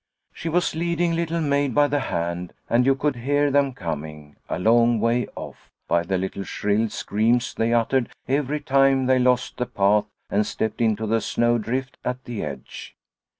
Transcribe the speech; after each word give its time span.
She 0.33 0.49
was 0.49 0.73
leading 0.73 1.13
Little 1.15 1.41
Maid 1.41 1.75
by 1.75 1.87
the 1.87 1.99
hand, 1.99 2.53
and 2.67 2.87
you 2.87 2.95
could 2.95 3.17
hear 3.17 3.51
them 3.51 3.71
coming, 3.71 4.35
a 4.49 4.57
long 4.57 4.99
way 4.99 5.27
off, 5.35 5.69
by 5.87 6.01
the 6.01 6.17
little 6.17 6.43
shrill 6.43 6.89
screams 6.89 7.53
they 7.53 7.71
uttered 7.71 8.09
every 8.27 8.61
time 8.61 9.05
they 9.05 9.19
lost 9.19 9.57
the 9.57 9.67
path 9.67 10.05
and 10.27 10.43
stepped 10.43 10.81
into 10.81 11.05
the 11.05 11.21
snow 11.21 11.59
drift 11.59 11.99
at 12.03 12.23
the 12.23 12.43
edge. 12.43 12.95